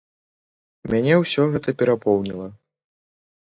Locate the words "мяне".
0.93-1.13